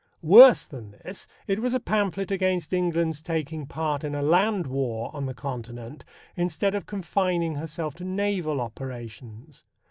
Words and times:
Worse 0.23 0.65
than 0.65 0.89
this, 0.89 1.27
it 1.45 1.59
was 1.59 1.75
a 1.75 1.79
pamphlet 1.79 2.31
against 2.31 2.73
England's 2.73 3.21
taking 3.21 3.67
part 3.67 4.03
in 4.03 4.15
a 4.15 4.23
land 4.23 4.65
war 4.65 5.11
on 5.13 5.27
the 5.27 5.35
Continent 5.35 6.05
instead 6.35 6.73
of 6.73 6.87
confining 6.87 7.53
herself 7.53 7.93
to 7.97 8.03
naval 8.03 8.59
operations. 8.61 9.63